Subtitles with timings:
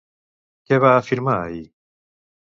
[0.69, 1.59] Què va afirmar ahir?